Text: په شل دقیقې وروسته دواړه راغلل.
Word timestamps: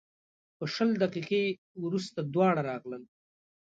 په 0.57 0.65
شل 0.73 0.89
دقیقې 1.03 1.43
وروسته 1.83 2.19
دواړه 2.33 2.61
راغلل. 2.69 3.03